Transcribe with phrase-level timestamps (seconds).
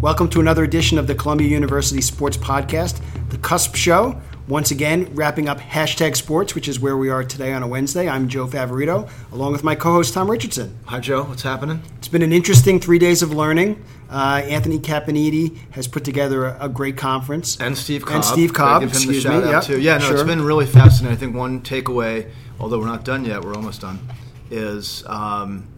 [0.00, 4.18] Welcome to another edition of the Columbia University Sports Podcast, The Cusp Show.
[4.48, 8.08] Once again, wrapping up hashtag sports, which is where we are today on a Wednesday.
[8.08, 10.74] I'm Joe Favorito, along with my co host Tom Richardson.
[10.86, 11.24] Hi, Joe.
[11.24, 11.82] What's happening?
[11.98, 13.84] It's been an interesting three days of learning.
[14.08, 17.60] Uh, Anthony Caponiti has put together a, a, great conference.
[17.60, 18.14] And Steve Cobb.
[18.14, 18.80] And Steve Cobb.
[18.80, 19.48] Give him excuse the shout me.
[19.50, 19.80] out Yep, too.
[19.82, 20.14] Yeah, no, sure.
[20.14, 21.14] it's been really fascinating.
[21.14, 24.00] I think one takeaway, although we're not done yet, we're almost done,
[24.50, 25.68] is um,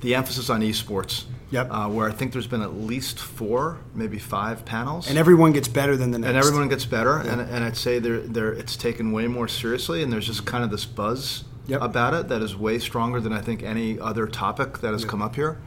[0.00, 1.26] the emphasis on esports.
[1.50, 1.68] Yep.
[1.70, 5.08] Uh, where I think there's been at least four, maybe five panels.
[5.08, 6.28] And everyone gets better than the next.
[6.28, 10.02] and everyone gets better, and, and I'd say they're, they're, it's taken way more seriously,
[10.02, 11.82] and there's just kind of this buzz Yep.
[11.82, 15.20] about it that is way stronger than I think any other topic that has come
[15.20, 15.58] up here.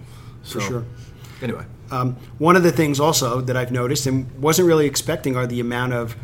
[0.44, 0.84] So, sure.
[1.44, 5.46] Anyway, Um, one of the things also that I've noticed and wasn't really expecting are
[5.46, 6.16] the amount of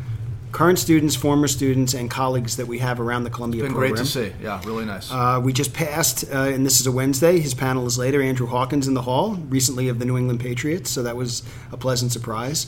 [0.52, 3.92] current students, former students, and colleagues that we have around the Columbia been program.
[3.92, 4.32] great to see.
[4.42, 5.10] Yeah, really nice.
[5.10, 7.38] Uh, we just passed, uh, and this is a Wednesday.
[7.40, 8.22] His panel is later.
[8.22, 11.76] Andrew Hawkins in the hall, recently of the New England Patriots, so that was a
[11.76, 12.66] pleasant surprise.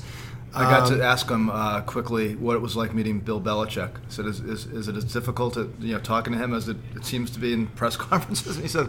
[0.52, 3.90] I got Um, to ask him uh, quickly what it was like meeting Bill Belichick.
[3.94, 6.68] I said, is, is, is it as difficult to, you know, talking to him as
[6.68, 8.56] it, it seems to be in press conferences?
[8.56, 8.88] And he said,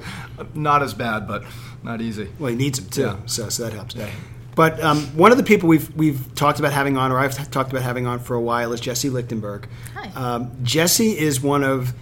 [0.56, 1.44] not as bad, but
[1.84, 2.30] not easy.
[2.40, 3.18] Well, he needs him too, Yeah.
[3.28, 3.94] so, so that helps.
[3.94, 4.10] Yeah.
[4.56, 7.72] But um, one of the people we've we've talked about having on, or I've talked
[7.72, 9.68] about having on for a while, is Jesse Lichtenberg.
[9.96, 10.12] Hi.
[10.16, 11.94] Um, Jesse is one of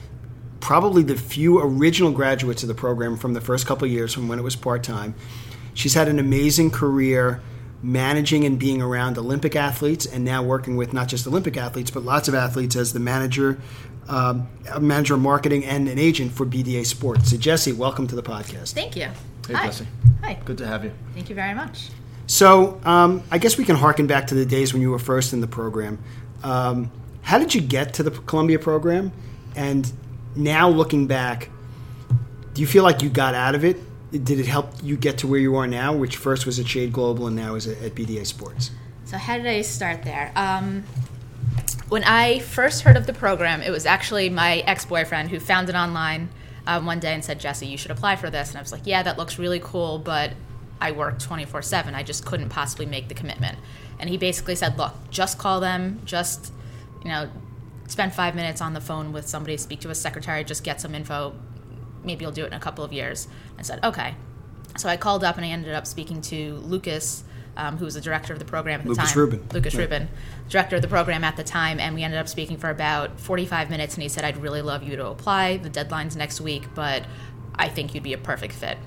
[0.60, 4.28] probably the few original graduates of the program from the first couple of years, from
[4.28, 5.16] when it was part time.
[5.74, 7.42] She's had an amazing career
[7.82, 12.04] managing and being around Olympic athletes, and now working with not just Olympic athletes, but
[12.04, 13.60] lots of athletes as the manager,
[14.10, 17.30] um, a manager of marketing, and an agent for BDA Sports.
[17.30, 18.74] So, Jesse, welcome to the podcast.
[18.74, 19.08] Thank you.
[19.48, 19.66] Hey, Hi.
[19.68, 19.88] Jesse.
[20.24, 20.38] Hi.
[20.44, 20.92] Good to have you.
[21.14, 21.90] Thank you very much.
[22.30, 25.34] So um, I guess we can harken back to the days when you were first
[25.34, 25.98] in the program.
[26.44, 26.92] Um,
[27.24, 29.12] how did you get to the Columbia program?
[29.56, 29.92] And
[30.36, 31.50] now looking back,
[32.54, 33.78] do you feel like you got out of it?
[34.12, 36.94] Did it help you get to where you are now, which first was at Shade
[36.94, 38.70] Global and now is at, BDA Sports?
[39.06, 40.32] So how did I start there?
[40.36, 40.84] Um,
[41.90, 45.76] when I first heard of the program, it was actually my ex-boyfriend who found it
[45.76, 46.30] online
[46.68, 48.86] um, one day and said, "Jesse, you should apply for this." And I was like,
[48.86, 50.34] "Yeah, that looks really cool, but
[50.82, 51.94] I work 24/7.
[51.96, 53.58] I just couldn't possibly make the commitment."
[54.00, 56.02] And he basically said, "Look, just call them.
[56.06, 56.54] Just,
[57.04, 57.30] you know,
[57.88, 60.96] spend five minutes on the phone with somebody, speak to a secretary, just get some
[60.96, 61.34] info.
[62.04, 64.16] Maybe you'll do it in a couple of years." I said, "Okay."
[64.78, 67.24] So I called up and I ended up speaking to Lucas,
[67.58, 69.20] um, who was the director of the program at the Lucas time.
[69.20, 69.48] Rubin.
[69.52, 69.82] Lucas Right.
[69.82, 70.08] Rubin,
[70.48, 73.70] director of the program at the time, and we ended up speaking for about 45
[73.70, 73.96] minutes.
[73.96, 75.58] And he said, "I'd really love you to apply.
[75.58, 77.04] The deadline's next week, but
[77.56, 78.78] I think you'd be a perfect fit."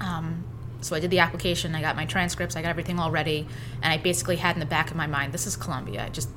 [0.00, 0.44] Um,
[0.80, 1.74] so I did the application.
[1.74, 2.56] I got my transcripts.
[2.56, 3.46] I got everything all ready,
[3.82, 6.04] and I basically had in the back of my mind, "This is Columbia.
[6.04, 6.28] I just,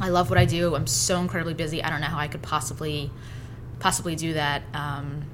[0.00, 0.74] I love what I do.
[0.74, 1.82] I'm so incredibly busy.
[1.82, 3.10] I don't know how I could possibly,
[3.78, 5.24] possibly do that." Um,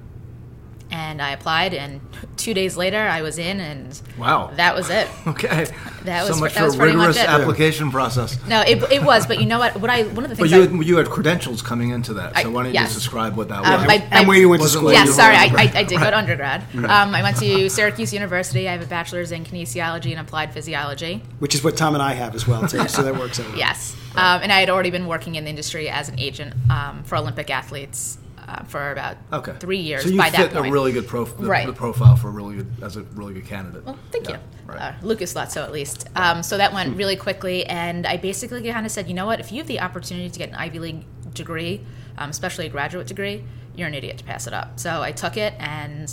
[0.93, 2.01] and I applied, and
[2.37, 4.51] two days later, I was in, and Wow.
[4.57, 5.09] that was it.
[5.27, 5.67] Okay.
[6.05, 7.29] That so was- much that for was a pretty much rigorous it.
[7.29, 8.39] application process.
[8.47, 9.77] No, it, it was, but you know what?
[9.81, 12.37] What I one of the But things you I, you had credentials coming into that,
[12.37, 12.89] so I- why don't you yes.
[12.93, 13.87] just describe what that Um, was?
[13.87, 14.85] my- and where you went to school?
[14.85, 16.63] like yeah, sorry, I, I, I did go to undergrad.
[16.75, 18.69] Um, I went to Syracuse University.
[18.69, 21.23] I have a bachelor's in kinesiology and applied physiology.
[21.39, 22.87] Which is what Tom and I have as well, too.
[22.89, 23.49] so that works out.
[23.49, 23.59] well.
[23.59, 27.03] Yes, um, and I had already been working in the industry as an agent um,
[27.05, 29.53] for Olympic athletes uh, for about Okay.
[29.61, 30.03] three years.
[30.03, 31.67] So you by fit that point, a really good prof- the, Right.
[31.67, 33.85] the profile for a really good as a really good candidate.
[33.85, 34.39] Well, thank Yeah, you.
[34.67, 34.81] Right.
[34.81, 36.09] Uh, Lucas thought so, at least.
[36.17, 39.41] Um, so that went really quickly, and I basically kind of said, you know what?
[39.41, 41.05] If you have the opportunity to get an Ivy League
[41.35, 41.81] degree,
[42.19, 43.45] um, especially a graduate degree,
[43.75, 44.79] you're an idiot to pass it up.
[44.79, 46.13] So I took it and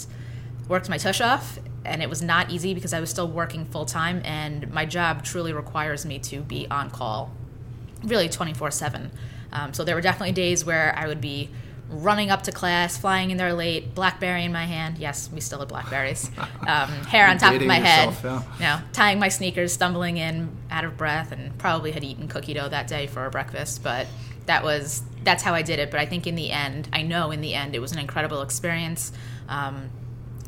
[0.67, 3.85] worked my tush off, and it was not easy because I was still working full
[3.85, 7.31] time, and my job truly requires me to be on call,
[8.03, 9.11] really 24 7.
[9.51, 11.49] Um, so there were definitely days where I would be
[11.89, 14.97] running up to class, flying in there late, Blackberry in my hand.
[14.97, 16.29] Yes, we still have Blackberries.
[16.67, 18.09] Um, hair on top of my head.
[18.09, 22.27] yourself, You know, tying my sneakers, stumbling in, out of breath, and probably had eaten
[22.27, 23.81] cookie dough that day for breakfast.
[23.83, 24.07] But
[24.45, 25.89] that was that's how I did it.
[25.91, 28.41] But I think in the end, I know in the end, it was an incredible
[28.41, 29.11] experience.
[29.47, 29.89] Um,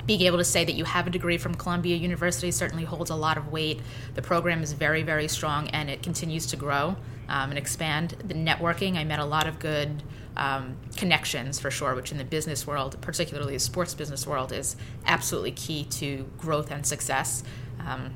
[0.05, 3.15] being able to say that you have a degree from Columbia University certainly holds a
[3.15, 3.79] lot of weight.
[4.15, 6.97] The program is very, very strong and it continues to grow
[7.31, 8.15] um, and expand.
[8.27, 10.03] The networking, I met a lot of good
[10.35, 14.75] um, connections for sure, which in the business world, particularly the sports business world, is
[15.05, 17.43] absolutely key to growth and success.
[17.79, 18.13] Um,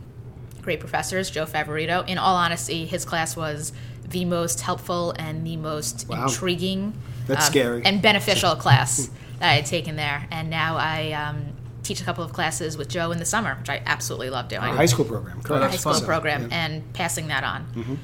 [0.62, 2.08] great professors, Joe Favorito.
[2.08, 3.72] In all honesty, his class was
[4.08, 6.24] the most helpful and the most Wow.
[6.28, 6.94] intriguing
[7.28, 7.82] That's um, scary.
[7.86, 9.10] and beneficial class
[9.40, 10.28] that I had taken there.
[10.30, 11.54] And now I um,
[11.84, 14.62] teach a couple of classes with Joe in the summer, which I absolutely love doing.
[14.64, 15.72] Our high school program, correct.
[15.72, 16.04] high school fun.
[16.06, 18.00] program and passing that on.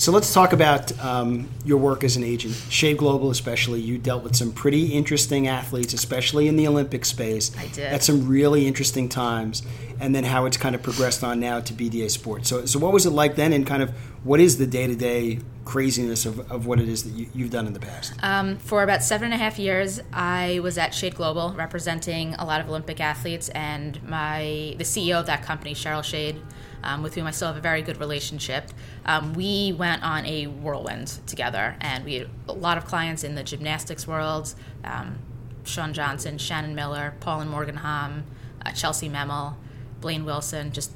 [0.00, 2.54] So let's talk about um, your work as an agent.
[2.70, 7.54] Shade Global, especially, you dealt with some pretty interesting athletes, especially in the Olympic space.
[7.58, 7.92] I did.
[7.92, 9.62] At some really interesting times,
[10.00, 12.48] and then how it's kind of progressed on now to BDA Sports.
[12.48, 13.90] So, so what was it like then, and kind of
[14.24, 17.50] what is the day to day craziness of, of what it is that you, you've
[17.50, 18.14] done in the past?
[18.22, 22.46] Um, for about seven and a half years, I was at Shade Global representing a
[22.46, 26.40] lot of Olympic athletes, and my the CEO of that company, Cheryl Shade,
[26.82, 28.70] um, with whom I still have a very good relationship.
[29.04, 33.34] Um, we went on a whirlwind together, and we had a lot of clients in
[33.34, 34.54] the gymnastics world.
[34.84, 35.18] Um,
[35.64, 38.24] Shawn Johnson, Shannon Miller, Paul and Morgan Hamm,
[38.64, 39.56] uh, Chellsie Memmel,
[40.00, 40.72] Blaine Wilson.
[40.72, 40.92] Just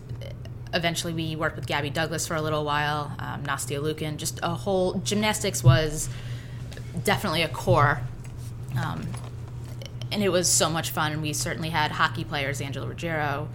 [0.73, 3.15] eventually, we worked with Gabby Douglas for a little while.
[3.19, 4.17] Um, Nastia Liukin.
[4.17, 6.09] Just a whole gymnastics was
[7.05, 8.01] definitely a core.
[8.79, 9.07] Um,
[10.11, 11.13] and it was so much fun.
[11.13, 13.49] And we certainly had hockey players, Angela Ruggiero,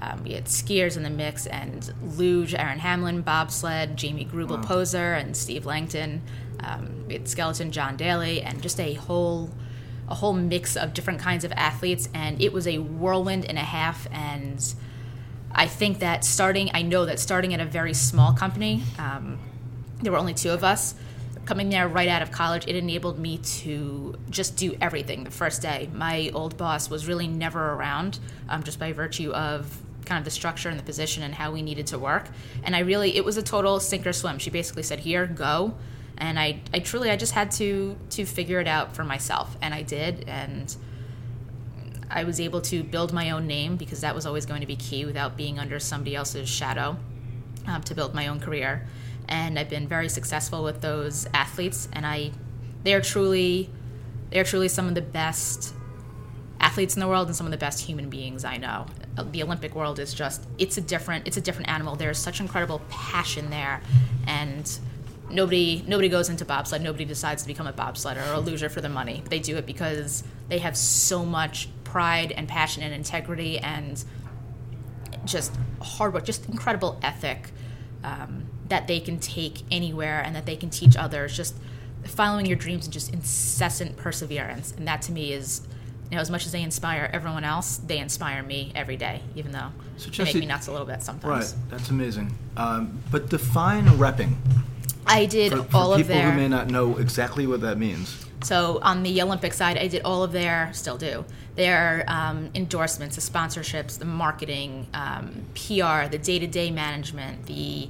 [0.00, 4.62] um, we had skiers in the mix, and luge, Erin Hamlin, bobsled, Jamie Greubel, wow.
[4.62, 6.22] poser, and Steve Langton.
[6.60, 9.50] Um, we had skeleton, John Daly, and just a whole
[10.08, 12.08] a whole mix of different kinds of athletes.
[12.14, 14.08] And it was a whirlwind and a half.
[14.10, 14.74] And
[15.52, 19.38] I think that starting, I know that starting at a very small company, um,
[20.00, 20.94] there were only two of us
[21.48, 25.62] coming there right out of college, it enabled me to just do everything the first
[25.62, 25.88] day.
[25.94, 28.18] My old boss was really never around,
[28.50, 31.62] um, just by virtue of kind of the structure and the position and how we
[31.62, 32.28] needed to work.
[32.64, 34.38] And I really, it was a total sink or swim.
[34.38, 35.74] She basically said, "Here, go,"
[36.16, 39.74] and I, I truly, I just had to to figure it out for myself, and
[39.74, 40.74] I did, and
[42.10, 44.76] I was able to build my own name because that was always going to be
[44.76, 46.96] key without being under somebody else's shadow
[47.66, 48.86] um, to build my own career.
[49.28, 52.32] And I've been very successful with those athletes, and I,
[52.82, 53.68] they are truly,
[54.30, 55.74] they are truly some of the best
[56.60, 58.86] athletes in the world and some of the best human beings I know
[59.22, 61.96] the Olympic world is just it's a different it's a different animal.
[61.96, 63.80] There's such incredible passion there,
[64.26, 64.78] and
[65.30, 66.82] nobody nobody goes into bobsled.
[66.82, 69.22] Nobody decides to become a bobsledder or a luger for the money.
[69.28, 74.02] They do it because they have so much pride and passion and integrity and
[75.24, 77.50] just hard work, just incredible ethic
[78.04, 81.36] um, that they can take anywhere and that they can teach others.
[81.36, 81.56] Just
[82.04, 85.62] following your dreams and just incessant perseverance, and that to me is
[86.10, 89.52] you know, as much as they inspire everyone else, they inspire me every day, even
[89.52, 91.54] though so Jesse, they make me nuts a little bit sometimes.
[91.54, 92.36] Right, that's amazing.
[92.56, 94.34] Um, but define repping.
[95.06, 96.16] I did for, for all of their.
[96.16, 98.26] people who may not know exactly what that means.
[98.42, 101.24] So on the Olympic side, I did all of their, still do,
[101.56, 107.88] their um, endorsements, the sponsorships, the marketing, um, PR, the day-to-day management, the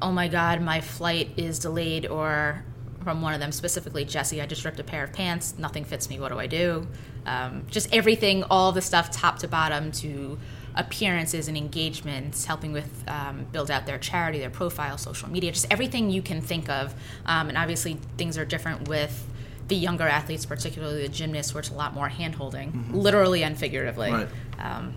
[0.00, 2.64] oh my god, my flight is delayed or
[3.02, 5.54] from one of them specifically, Jesse, I just ripped a pair of pants.
[5.58, 6.18] Nothing fits me.
[6.20, 6.86] What do I do?
[7.26, 10.38] Um, just everything, all the stuff, top to bottom, to
[10.74, 15.66] appearances and engagements, helping with um, build out their charity, their profile, social media, just
[15.70, 16.94] everything you can think of.
[17.26, 19.26] Um, and obviously, things are different with
[19.68, 22.94] the younger athletes, particularly the gymnasts, where it's a lot more hand holding, mm-hmm.
[22.94, 24.10] literally and figuratively.
[24.10, 24.28] Right.
[24.58, 24.94] Um,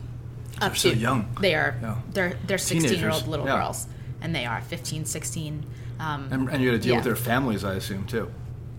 [0.62, 1.36] up to, so young.
[1.42, 1.78] They are.
[1.82, 1.96] Yeah.
[2.12, 3.58] They're they're 16 year old little yeah.
[3.58, 3.88] girls,
[4.22, 5.66] and they are 15, 16.
[6.00, 6.98] Um, and, and, you had to deal yeah.
[6.98, 8.32] with their families, I assume, too.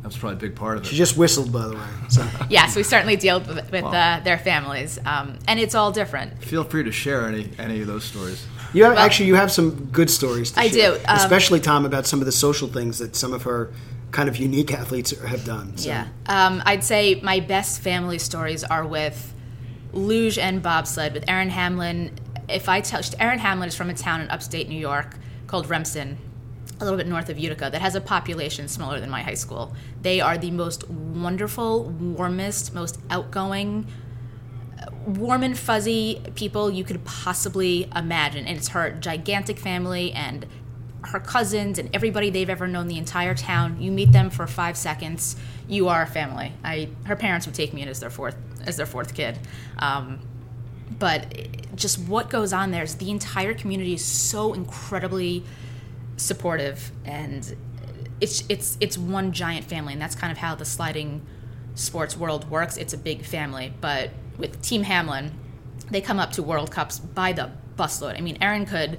[0.06, 0.86] That's probably a big part of it.
[0.86, 1.86] She just whistled, by the way.
[2.08, 2.28] So.
[2.48, 6.44] yes, we certainly deal with, with uh, their families, um, and it's all different.
[6.44, 8.46] Feel free to share any any of those stories.
[8.72, 10.56] You have, well, actually you have some good stories.
[10.56, 13.42] I share, do, um, especially Tom about some of the social things that some of
[13.42, 13.72] her
[14.12, 15.76] kind of unique athletes have done.
[15.76, 15.88] So.
[15.88, 19.34] Yeah, um, I'd say my best family stories are with
[19.92, 22.12] luge and bobsled with Erin Hamlin.
[22.48, 25.16] If I tell, Erin Hamlin is from a town in upstate New York
[25.48, 26.18] called Remsen
[26.80, 29.74] a little bit north of Utica that has a population smaller than my high school.
[30.02, 33.86] They are the most wonderful, warmest, most outgoing,
[35.06, 38.46] warm and fuzzy people you could possibly imagine.
[38.46, 40.46] And it's her gigantic family and
[41.02, 43.80] her cousins and everybody they've ever known the entire town.
[43.80, 45.36] You meet them for five seconds,
[45.68, 46.52] you are a family.
[46.64, 49.38] I her parents would take me in as their fourth as their fourth kid.
[49.78, 50.20] Um,
[50.98, 55.44] but just what goes on there is the entire community is so incredibly
[56.16, 57.56] supportive and
[58.20, 61.24] it's it's it's one giant family and that's kind of how the sliding
[61.74, 62.76] sports world works.
[62.76, 65.32] It's a big family but with team hamlin
[65.90, 68.16] they come up to world cups by the busload.
[68.16, 68.98] I mean erin could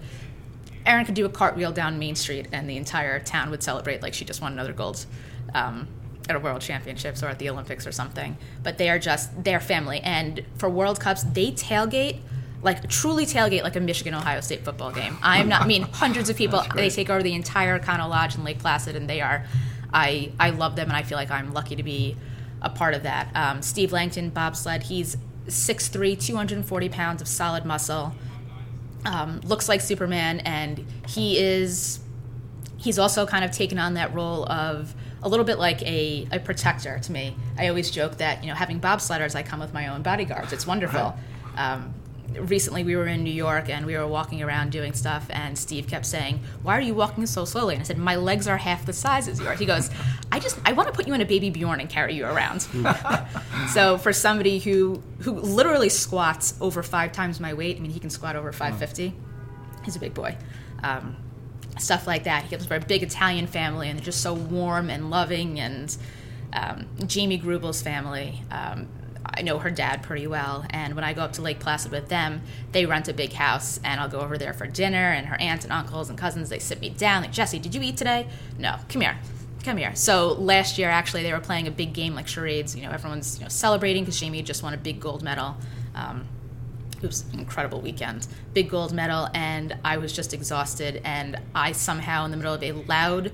[0.85, 4.13] erin could do a cartwheel down main street and the entire town would celebrate like
[4.13, 5.05] she just won another gold
[5.53, 5.87] um,
[6.29, 8.37] at a world championships or at the olympics or something.
[8.61, 9.99] But they are just their family.
[10.01, 12.19] And for world cups they tailgate
[12.61, 15.17] like truly tailgate like a Michigan Ohio State football game.
[15.21, 18.43] I'm not I mean hundreds of people they take over the entire Connell Lodge in
[18.43, 19.45] Lake Placid and they are
[19.93, 22.15] I I love them and I feel like I'm lucky to be
[22.61, 23.29] a part of that.
[23.35, 28.15] Um, Steve Langton bobsled, he's 6'3", 240 pounds of solid muscle.
[29.05, 31.99] Um, looks like Superman and he is
[32.77, 36.39] he's also kind of taken on that role of a little bit like a, a
[36.39, 37.35] protector to me.
[37.57, 40.53] I always joke that you know having bobsledders, I come with my own bodyguards.
[40.53, 41.15] It's wonderful.
[41.55, 41.93] Um,
[42.39, 45.87] recently, we were in New York and we were walking around doing stuff, and Steve
[45.87, 48.85] kept saying, "Why are you walking so slowly?" And I said, "My legs are half
[48.85, 49.89] the size as yours." He goes,
[50.31, 52.61] "I just I want to put you in a baby Bjorn and carry you around."
[53.73, 57.99] so for somebody who who literally squats over five times my weight, I mean he
[57.99, 59.13] can squat over five fifty.
[59.83, 60.37] He's a big boy.
[60.83, 61.15] Um,
[61.79, 62.43] stuff like that.
[62.43, 65.59] He comes from a big Italian family, and they're just so warm and loving.
[65.59, 65.95] And
[66.53, 68.87] um, Jamie Greubel's family, um,
[69.33, 70.65] I know her dad pretty well.
[70.69, 72.41] And when I go up to Lake Placid with them,
[72.71, 75.11] they rent a big house, and I'll go over there for dinner.
[75.11, 77.23] And her aunts and uncles and cousins, they sit me down.
[77.23, 78.27] Like Jesse, did you eat today?
[78.57, 79.17] No, come here.
[79.63, 79.95] Come here.
[79.95, 82.75] So last year, actually, they were playing a big game like charades.
[82.75, 85.57] You know, everyone's you know celebrating because Jamie just won a big gold medal.
[85.93, 86.27] Um,
[87.01, 88.27] it was an incredible weekend.
[88.53, 91.01] Big gold medal, and I was just exhausted.
[91.03, 93.31] And I somehow, in the middle of a loud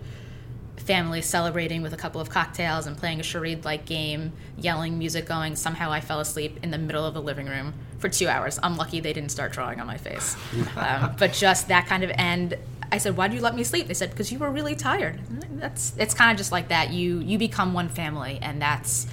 [0.83, 5.25] family celebrating with a couple of cocktails and playing a charade like game, yelling, music
[5.25, 8.59] going, somehow I fell asleep in the middle of the living room for two hours.
[8.61, 10.35] I'm lucky they didn't start drawing on my face.
[10.75, 12.57] um, but just that kind of, end.
[12.91, 15.19] I said, "Why do you let me sleep?" They said, "Because you were really tired."
[15.59, 16.91] That's it's kind of just like that.
[16.91, 19.07] You you become one family, and that's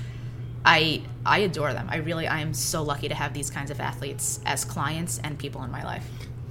[0.65, 1.89] I I adore them.
[1.91, 5.39] I really I am so lucky to have these kinds of athletes as clients and
[5.39, 6.07] people in my life.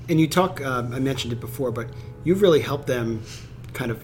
[0.08, 1.88] And you talk, um, I mentioned it before, but
[2.24, 3.22] you've really helped them
[3.74, 4.04] kind of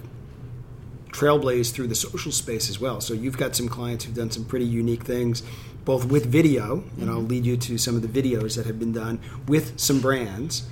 [1.20, 3.00] trailblaze through the social space as well.
[3.00, 5.42] So you've got some clients who've done some pretty unique things,
[5.84, 8.92] both with video, and I'll lead you to some of the videos that have been
[8.92, 9.18] done
[9.48, 10.66] with some brands.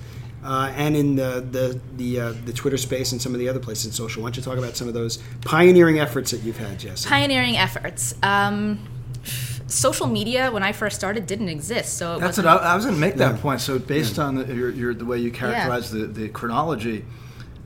[0.45, 3.61] Uh, and in the the the, uh, the Twitter space and some of the other
[3.61, 6.59] places in social, why don't you talk about some of those pioneering efforts that you've
[6.59, 7.07] had, Jess?
[7.07, 8.15] Pioneering efforts.
[8.23, 8.79] Um,
[9.67, 12.77] social media when I first started didn't exist, so it That's what wasn't- I, I
[12.77, 13.41] was going to make that Yeah.
[13.41, 13.63] point.
[13.63, 17.07] So based on the, your, your, the way you characterize the, the chronology,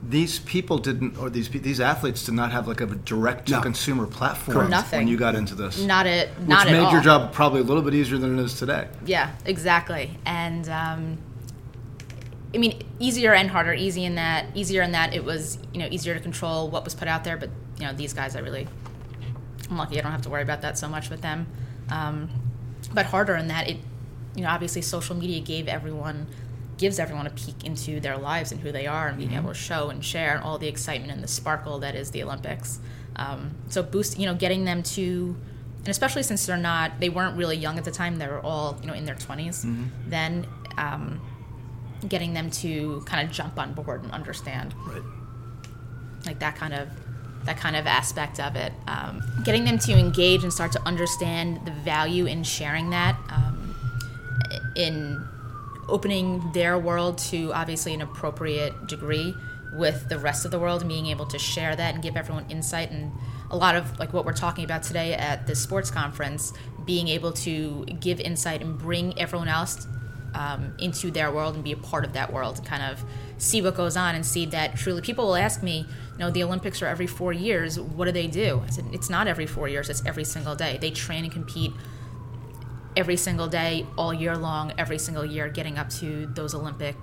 [0.02, 3.60] these people didn't, or these these athletes did not have like a direct to No.
[3.60, 5.00] consumer platform Nothing.
[5.00, 5.80] when you got into this.
[5.82, 6.92] not it which not made at all.
[6.92, 8.86] your job probably a little bit easier than it is today.
[9.04, 10.16] Yeah, exactly.
[10.24, 11.18] And um,
[12.54, 13.74] I mean, easier and harder.
[13.74, 16.94] Easy in that, easier in that it was you know easier to control what was
[16.94, 17.36] put out there.
[17.36, 18.66] But you know, these guys, I really,
[19.68, 19.98] I'm lucky.
[19.98, 21.46] I don't have to worry about that so much with them.
[21.90, 22.30] Um,
[22.94, 23.78] but harder in that it,
[24.36, 26.26] you know, obviously social media gave everyone
[26.78, 29.54] gives everyone a peek into their lives and who they are and being able to
[29.54, 32.78] show and share and all the excitement and the sparkle that is the Olympics.
[33.16, 35.36] Um, so boost, you know, getting them to,
[35.80, 38.16] and especially since they're not, they weren't really young at the time.
[38.16, 39.90] They were all, you know, in their 20s.
[40.06, 41.20] Then um,
[42.08, 45.02] getting them to kind of jump on board and understand Right.
[46.26, 46.88] like that kind of
[47.44, 51.64] that kind of aspect of it um, getting them to engage and start to understand
[51.64, 53.74] the value in sharing that um,
[54.76, 55.26] in
[55.88, 59.34] opening their world to obviously an appropriate degree
[59.72, 62.46] with the rest of the world and being able to share that and give everyone
[62.50, 62.90] insight.
[62.90, 63.12] And
[63.50, 66.52] a lot of like what we're talking about today at this sports conference
[66.84, 69.86] being able to give insight and bring everyone else
[70.34, 73.02] um, into their world and be a part of that world and kind of
[73.38, 76.42] see what goes on and see that truly people will ask me you know the
[76.42, 78.62] olympics are every four years what do they do?
[78.66, 80.78] I said it's not every four years it's every single day.
[80.80, 81.72] They train and compete
[82.98, 86.94] every single day all year long every single year getting up to those olympic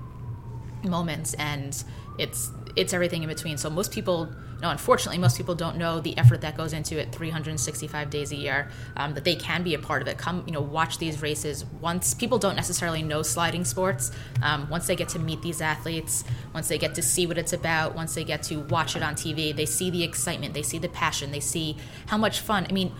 [0.84, 1.84] moments and
[2.18, 3.58] it's it's everything in between.
[3.58, 4.30] So most people
[4.62, 8.36] no unfortunately most people don't know the effort that goes into it 365 days a
[8.36, 10.18] year um, that they can be a part of it.
[10.18, 12.14] Come you know watch these races once.
[12.14, 14.12] People don't necessarily know sliding sports.
[14.42, 16.24] Um, once they get to meet these athletes
[16.54, 19.16] once they get to see what it's about once they get to watch it on
[19.16, 22.66] tv they see the excitement they see the passion they see how much fun.
[22.70, 22.94] I mean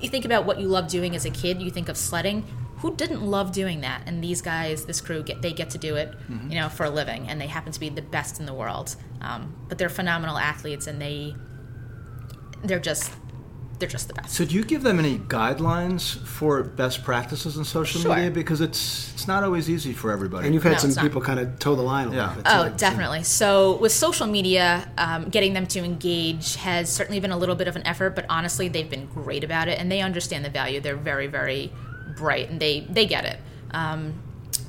[0.00, 2.44] you think about what you love doing as a kid you think of sledding.
[2.78, 4.02] Who didn't love doing that?
[4.06, 6.14] And these guys this crew get they get to do it
[6.48, 8.96] you know for a living and they happen to be the best in the world.
[9.20, 11.34] Um, but they're phenomenal athletes and they
[12.62, 13.12] they're just
[13.78, 17.64] they're just the best So do you give them any guidelines for best practices in
[17.64, 18.14] social Sure.
[18.14, 18.30] media?
[18.30, 20.46] Because it's it's not always easy for everybody.
[20.46, 22.28] And you've had No, some people kind of toe the line a Yeah.
[22.28, 22.52] little bit.
[22.54, 22.74] Oh, too.
[22.76, 23.22] Definitely.
[23.24, 27.68] So with social media, um, getting them to engage has certainly been a little bit
[27.68, 30.80] of an effort, but honestly, they've been great about it, and they understand the value.
[30.80, 31.72] They're very, very
[32.16, 33.38] bright, and they they get it.
[33.72, 34.14] Um,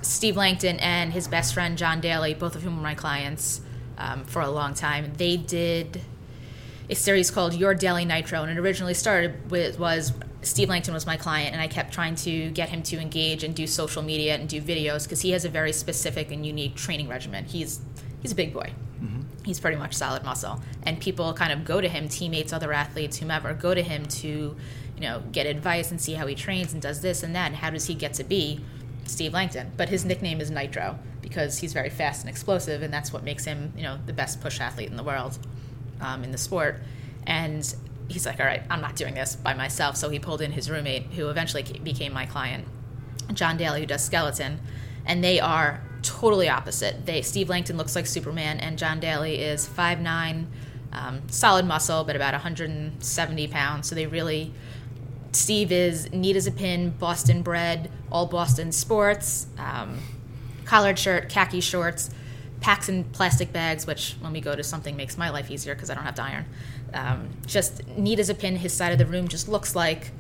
[0.02, 3.62] Steve Langton and his best friend John Daly, both of whom were my clients
[3.98, 6.02] um, for a long time, they did
[6.90, 11.06] a series called Your Daily Nitro, and it originally started with was Steve Langton was
[11.06, 14.36] my client, and I kept trying to get him to engage and do social media
[14.36, 17.46] and do videos because he has a very specific and unique training regimen.
[17.46, 17.82] He's
[18.22, 18.74] he's a big boy.
[19.04, 19.22] Mm-hmm.
[19.46, 23.18] He's pretty much solid muscle, and people kind of go to him, teammates, other athletes,
[23.18, 26.82] whomever, go to him to, you know, get advice and see how he trains and
[26.82, 28.62] does this and that, and how does he get to be
[29.06, 29.72] Steve Langton?
[29.78, 33.46] But his nickname is Nitro because he's very fast and explosive, and that's what makes
[33.46, 35.38] him, you know, the best push athlete in the world.
[36.02, 36.82] Um, in the sport.
[37.26, 37.74] And
[38.08, 39.96] he's like, all right, I'm not doing this by myself.
[39.96, 42.66] So he pulled in his roommate, who eventually became my client,
[43.34, 44.60] John Daly, who does skeleton.
[45.06, 47.06] And they are totally opposite.
[47.06, 50.46] They Steve Langton looks like Superman, and John Daly is 5'9",
[50.92, 53.88] um, solid muscle, but about 170 pounds.
[53.88, 54.54] So they really
[55.32, 60.00] Steve is neat as a pin, Boston bred, all Boston sports, um,
[60.66, 62.10] collared shirt, khaki shorts,
[62.62, 65.90] packs in plastic bags, which when we go to something makes my life easier because
[65.90, 66.46] I don't have to iron.
[66.94, 68.58] Um, just neat as a pin.
[68.58, 70.12] His side of the room just looks like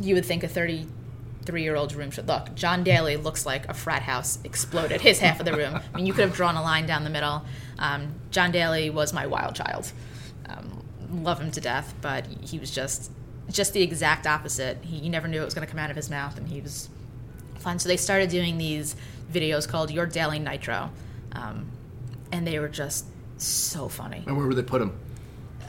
[0.00, 2.54] you would think a 33 year old's room should look.
[2.54, 5.80] John Daly looks like a frat house exploded, his half of the room.
[5.94, 7.44] I mean, you could have drawn a line down the middle.
[7.78, 9.92] Um, John Daly was my wild child.
[10.48, 13.10] Um, love him to death, but he was just
[13.48, 14.78] just the exact opposite.
[14.82, 16.60] He, you never knew it was going to come out of his mouth, and he
[16.60, 16.88] was
[17.58, 17.78] fun.
[17.78, 18.96] So they started doing these
[19.32, 20.90] videos called Your Daily Nitro,
[21.36, 21.66] um,
[22.32, 23.04] and they were just
[23.38, 24.24] so funny.
[24.26, 24.92] And where would they put them?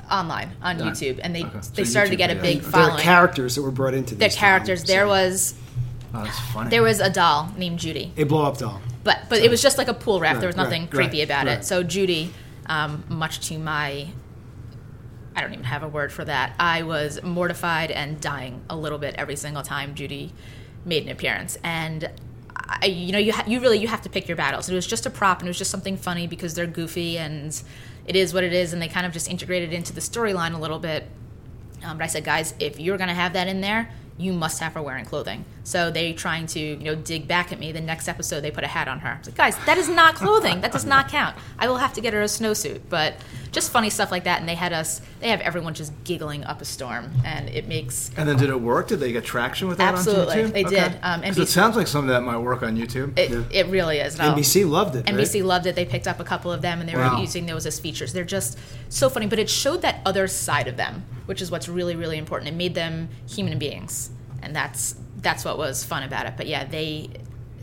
[0.10, 0.86] Online on Yeah.
[0.86, 1.60] YouTube, and they Okay.
[1.76, 2.42] they So started to YouTube get a videos.
[2.42, 2.94] big There following.
[2.94, 4.38] are characters that were brought into They're these.
[4.38, 4.80] characters.
[4.80, 5.54] films, There so- was
[6.14, 6.70] Oh, that's funny.
[6.70, 8.80] there was a doll named Judy, a blow up doll.
[9.04, 10.36] but but it was just like a pool raft.
[10.36, 11.60] Right, there was nothing right, creepy right, about right.
[11.60, 11.66] it.
[11.66, 12.34] So Judy,
[12.68, 14.08] um, much to my,
[15.36, 16.54] I don't even have a word for that.
[16.58, 20.34] I was mortified and dying a little bit every single time Judy
[20.86, 22.10] made an appearance, and.
[22.70, 24.70] I, you know, you ha- you really you have to pick your battles.
[24.70, 27.62] It was just a prop, and it was just something funny because they're goofy, and
[28.06, 30.58] it is what it is, and they kind of just integrated into the storyline a
[30.58, 31.08] little bit.
[31.84, 34.60] Um, but I said, guys, if you're going to have that in there, you must
[34.60, 35.46] have her wearing clothing.
[35.64, 37.72] So they trying to, you know, dig back at me.
[37.72, 39.10] The next episode, they put a hat on her.
[39.10, 40.62] I was like, guys, that is not clothing.
[40.62, 41.36] That does not count.
[41.60, 42.82] I will have to get her a snowsuit.
[42.90, 43.16] But
[43.52, 44.40] just funny stuff like that.
[44.40, 47.12] And they had us, they have everyone just giggling up a storm.
[47.26, 48.88] And it makes, and then did it work?
[48.90, 50.32] Did they get traction with that Absolutely, on YouTube?
[50.44, 51.00] Absolutely, they did.
[51.04, 53.18] Um, 'Cause NBC it sounds like some of that might work on YouTube.
[53.18, 54.18] it, it really is.
[54.18, 54.34] No.
[54.34, 55.06] NBC loved it.
[55.06, 55.46] NBC right?
[55.48, 55.76] loved it.
[55.76, 57.22] They picked up a couple of them and they were Wow.
[57.22, 58.14] using those as features.
[58.14, 58.58] They're just
[58.90, 62.18] so funny, but it showed that other side of them, which is what's really, really
[62.18, 62.50] important.
[62.50, 64.10] It made them human beings,
[64.42, 66.34] and that's that's what was fun about it.
[66.38, 67.10] But yeah, they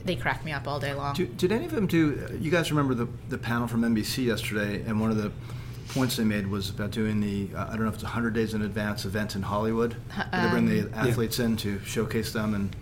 [0.05, 1.15] they cracked me up all day long.
[1.15, 2.37] Do, did any of them do?
[2.41, 5.31] You guys remember the the panel from NBC yesterday, and one of the
[5.89, 8.35] points they made was about doing the uh, I don't know if it's a hundred
[8.35, 9.95] days in advance event in Hollywood.
[10.15, 12.75] where they bring Um, the athletes in to showcase them and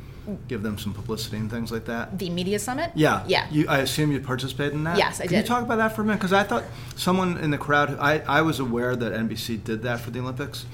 [0.46, 2.16] give them some publicity and things like that.
[2.18, 2.92] the media summit.
[2.94, 3.46] Yeah, yeah.
[3.50, 4.96] You, I assume you participated in that.
[4.96, 6.18] Yes, I Can you talk about that for a minute?
[6.18, 6.62] Because I thought
[6.94, 7.98] someone in the crowd.
[7.98, 10.66] I, I was aware that NBC did that for the Olympics.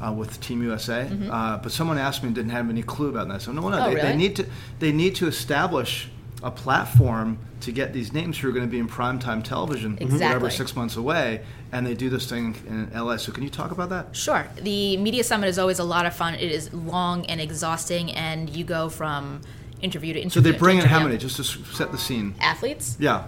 [0.00, 3.26] Uh, with Team USA, uh, but someone asked me and didn't have any clue about
[3.26, 3.42] that.
[3.42, 3.82] So no, no, Mm-hmm.
[3.90, 4.46] Oh, they, they need to
[4.78, 6.08] they need to establish
[6.42, 10.48] a platform to get these names who are going to be in primetime television, whatever,
[10.50, 11.40] six months away,
[11.72, 13.16] and they do this thing in LA.
[13.16, 14.14] So, can you talk about that?
[14.14, 14.46] Sure.
[14.62, 16.34] The media summit is always a lot of fun.
[16.34, 19.40] It is long and exhausting, and you go from
[19.82, 22.34] interview to interview So they bring in how many just to set the scene?
[22.40, 22.96] athletes?
[23.00, 23.24] Yeah,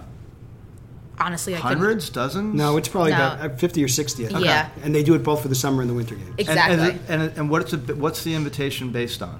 [1.19, 2.55] Honestly, I couldn't- hundreds, dozens.
[2.55, 3.17] No, it's probably No.
[3.17, 4.25] about uh, 50 or 60.
[4.25, 4.43] I think.
[4.45, 4.69] Yeah.
[4.81, 6.29] And they do it both for the summer and the winter games.
[6.29, 6.89] And- Exactly.
[7.09, 9.39] And, and, and what's the what's the invitation based on?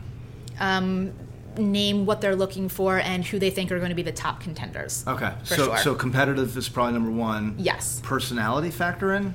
[0.59, 1.11] um,
[1.57, 4.39] name what they're looking for and who they think are going to be the top
[4.41, 5.03] contenders.
[5.07, 5.77] Okay, so sure.
[5.77, 7.55] so competitive is probably number one.
[7.57, 7.99] Yes.
[8.03, 9.33] Personality factor in,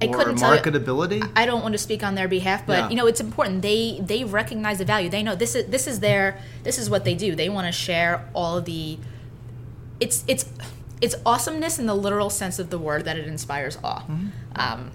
[0.00, 1.30] I couldn't tell you- marketability.
[1.36, 2.88] I don't want to speak on their behalf, but Yeah.
[2.90, 3.62] you know it's important.
[3.62, 5.08] They they recognize the value.
[5.08, 7.34] They know this is this is their this is what they do.
[7.34, 8.98] They want to share all the.
[9.98, 10.46] It's it's
[11.00, 14.00] it's awesomeness in the literal sense of the word that it inspires awe.
[14.02, 14.28] Mm-hmm.
[14.56, 14.90] Um,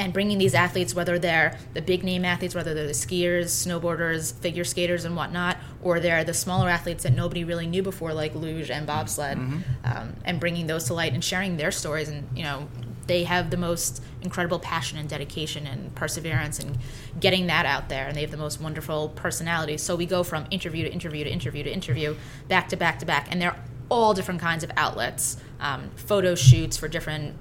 [0.00, 4.34] and bringing these athletes, whether they're the big name athletes, whether they're the skiers, snowboarders,
[4.34, 8.34] figure skaters, and whatnot, or they're the smaller athletes that nobody really knew before, like
[8.34, 9.36] luge and bobsled,
[9.84, 12.08] um, and bringing those to light and sharing their stories.
[12.08, 12.66] And you know,
[13.06, 16.78] they have the most incredible passion and dedication and perseverance, and
[17.20, 18.08] getting that out there.
[18.08, 19.76] And they have the most wonderful personality.
[19.76, 22.16] So we go from interview to interview to interview to interview,
[22.48, 23.56] back to back to back, and they're
[23.90, 27.36] all different kinds of outlets, um, photo shoots for different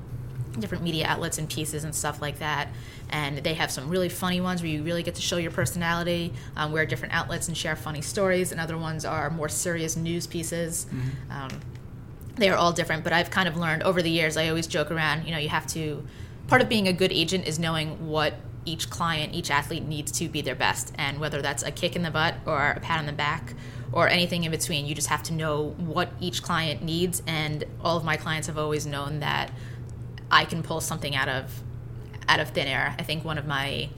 [0.59, 2.69] different media outlets and pieces and stuff like that.
[3.09, 6.33] And they have some really funny ones where you really get to show your personality,
[6.55, 8.51] um, wear different outlets and share funny stories.
[8.51, 10.85] And other ones are more serious news pieces.
[11.31, 11.49] Um,
[12.35, 14.37] they are all different, but I've kind of learned over the years.
[14.37, 15.25] I always joke around.
[15.25, 16.05] You know, you have to.
[16.47, 18.33] Part of being a good agent is knowing what
[18.65, 22.01] each client, each athlete needs to be their best, and whether that's a kick in
[22.01, 23.53] the butt or a pat on the back
[23.91, 24.85] or anything in between.
[24.85, 28.57] You just have to know what each client needs, and all of my clients have
[28.57, 29.51] always known that
[30.31, 31.61] I can pull something out of
[32.27, 32.95] out of thin air.
[32.97, 33.89] I think one of my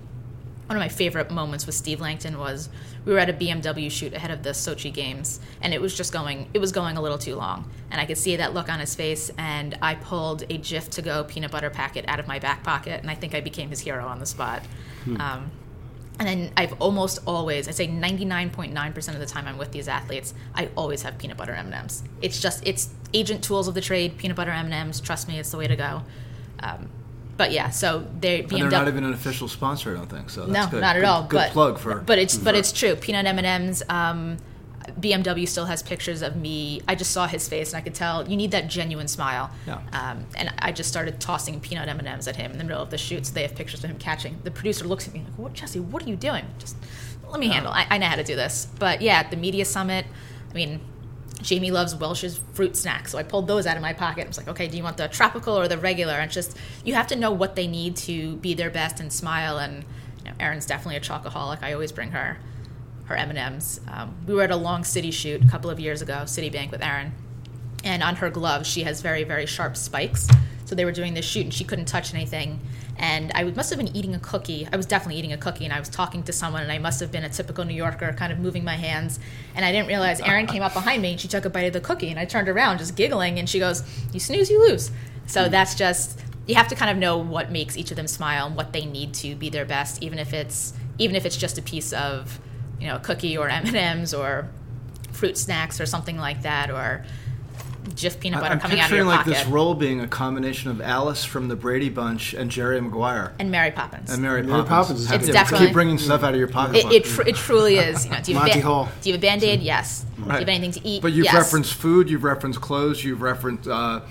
[0.67, 2.69] one of my favorite moments with Steve Langton was
[3.03, 6.13] we were at a BMW shoot ahead of the Sochi games and it was just
[6.13, 8.79] going it was going a little too long and I could see that look on
[8.79, 12.39] his face and I pulled a Jif to go peanut butter packet out of my
[12.39, 14.63] back pocket and I think I became his hero on the spot.
[15.19, 15.51] Um,
[16.21, 20.35] and then I've almost always, I'd say 99.9% of the time I'm with these athletes,
[20.53, 22.03] I always have peanut butter M&Ms.
[22.21, 25.01] It's just, it's agent tools of the trade, peanut butter M&Ms.
[25.01, 26.03] Trust me, it's the way to go.
[26.59, 26.89] Um,
[27.37, 28.51] but yeah, so they BMW.
[28.51, 30.29] And they're not even an official sponsor, I don't think.
[30.29, 30.81] So that's no, good.
[30.81, 31.23] not at Good- all.
[31.23, 31.95] Good but, plug for.
[32.01, 32.95] But it's but it's true.
[32.95, 33.81] Peanut M and M's.
[33.89, 34.37] Um,
[34.99, 36.81] BMW still has pictures of me.
[36.87, 39.51] I just saw his face, and I could tell you need that genuine smile.
[39.67, 39.81] Yeah.
[39.93, 42.81] Um, and I just started tossing peanut M and M's at him in the middle
[42.81, 43.25] of the shoot.
[43.25, 44.39] So they have pictures of him catching.
[44.43, 45.79] The producer looks at me like, "What, Jesse?
[45.79, 46.45] What are you doing?
[46.59, 46.75] Just
[47.29, 47.71] let me handle.
[47.71, 50.05] I, I know how to do this." But yeah, at the media summit,
[50.49, 50.81] I mean.
[51.41, 54.25] Jamie loves Welch's fruit snacks, so I pulled those out of my pocket.
[54.25, 56.13] I was like, okay, do you want the tropical or the regular?
[56.13, 59.57] And just you have to know what they need to be their best and smile.
[59.57, 59.83] And
[60.19, 61.63] you know, Erin's definitely a chocoholic.
[61.63, 62.37] I always bring her
[63.11, 63.79] her M and M's.
[63.87, 66.83] Um, we were at a long city shoot a couple of years ago, Citibank with
[66.83, 67.13] Erin,
[67.83, 70.27] and on her gloves she has very very sharp spikes.
[70.65, 72.61] So they were doing this shoot and she couldn't touch anything.
[72.97, 74.67] And I must have been eating a cookie.
[74.71, 76.99] I was definitely eating a cookie, and I was talking to someone, and I must
[76.99, 79.19] have been a typical New Yorker, kind of moving my hands.
[79.55, 81.73] And I didn't realize Erin came up behind me, and she took a bite of
[81.73, 84.91] the cookie, and I turned around, just giggling, and she goes, "You snooze, you lose."
[85.25, 88.47] So that's just you have to kind of know what makes each of them smile
[88.47, 91.57] and what they need to be their best, even if it's even if it's just
[91.57, 92.39] a piece of
[92.81, 94.49] you know a cookie or M and M's or
[95.11, 97.05] fruit snacks or something like that, or
[97.95, 99.11] just peanut butter I'm coming out of your pocket.
[99.11, 99.45] I'm picturing like pocket.
[99.45, 103.49] this role being a combination of Alice from the Brady Bunch and Jerry Maguire and
[103.51, 104.11] Mary Poppins.
[104.11, 104.69] and Mary, Mary Poppins.
[104.69, 106.85] Poppins is It's Yeah, definitely- keep bringing stuff out of your pocket.
[106.85, 108.05] It, it, tr- it truly is.
[108.05, 108.89] You know, do you have, Monty a, Hall.
[109.01, 109.61] do you have a band aid?
[109.61, 110.05] Yes.
[110.15, 111.01] Do you have anything to eat?
[111.01, 111.33] But you've yes.
[111.33, 114.01] referenced food, you've referenced clothes, you've referenced uh,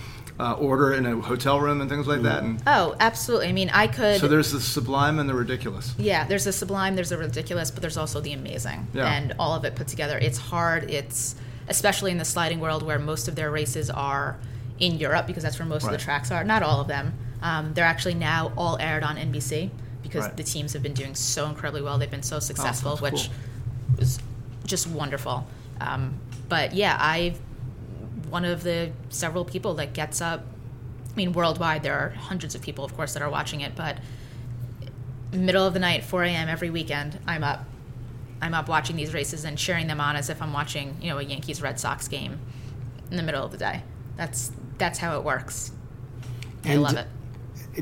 [0.40, 2.42] uh, order in a hotel room and things like that.
[2.42, 3.48] And Oh, absolutely.
[3.48, 4.18] I mean, I could.
[4.20, 5.94] so there's the sublime and the ridiculous.
[5.98, 8.88] yeah, there's a sublime, there's a ridiculous, but there's also the amazing.
[8.94, 9.12] Yeah.
[9.12, 10.16] And all of it put together.
[10.18, 10.90] It's hard.
[10.90, 11.34] It's
[11.68, 14.38] especially in the sliding world where most of their races are
[14.78, 16.42] in Europe because that's where most of the tracks are.
[16.42, 17.12] Not all of them.
[17.42, 19.70] Um, they're actually now all aired on NBC
[20.02, 20.36] because Right.
[20.36, 21.98] the teams have been doing so incredibly well.
[21.98, 23.96] They've been so successful, that's which cool.
[23.98, 24.18] was
[24.64, 25.46] just wonderful.
[25.80, 26.14] Um,
[26.48, 27.34] but yeah, I
[28.30, 30.44] one of the several people that gets up.
[31.10, 33.74] I mean, worldwide there are hundreds of people, of course, that are watching it.
[33.74, 33.98] But
[35.32, 36.48] middle of the night, 4 a.m.
[36.48, 37.64] every weekend, I'm up.
[38.42, 41.18] I'm up watching these races and cheering them on as if I'm watching, you know,
[41.18, 42.38] a Yankees Red Sox game
[43.10, 43.82] in the middle of the day.
[44.16, 45.72] That's that's how it works.
[46.64, 47.06] I love it.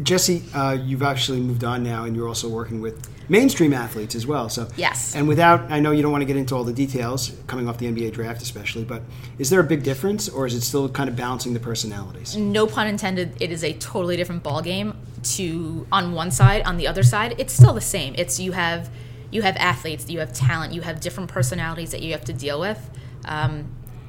[0.05, 4.27] Jesse, uh, you've actually moved on now, and you're also working with mainstream athletes as
[4.27, 4.49] well.
[4.49, 5.15] So Yes.
[5.15, 7.79] And without, I know you don't want to get into all the details coming off
[7.79, 9.03] the NBA draft, especially, but
[9.39, 12.37] is there a big difference, or is it still kind of balancing the personalities?
[12.37, 16.77] no pun intended it is a totally different ball game to on one side on
[16.77, 18.89] the other side it's still the same it's you have
[19.31, 22.61] you have athletes you have talent you have different personalities that you have to deal
[22.61, 22.91] with
[23.25, 23.67] um,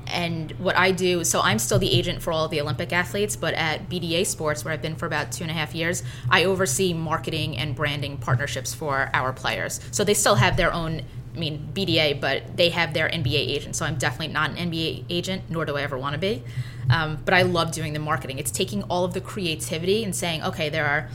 [0.10, 3.54] and what i do so i'm still the agent for all the olympic athletes but
[3.54, 6.94] at bda sports where i've been for about two and a half years i oversee
[6.94, 11.02] marketing and branding partnerships for our players so they still have their own
[11.36, 13.76] I mean BDA, but they have their NBA agent.
[13.76, 16.44] So I'm definitely not an NBA agent, nor do I ever want to be.
[16.90, 18.40] Um, but I love doing the marketing.
[18.40, 21.10] It's taking all of the creativity and saying, okay, there are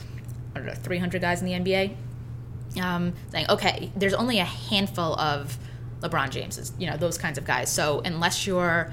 [0.54, 1.96] I don't know 300 guys in the NBA.
[2.80, 5.59] Um, saying, okay, there's only a handful of
[6.00, 7.72] LeBron Jameses, you know, those kinds of guys.
[7.72, 8.92] So unless you're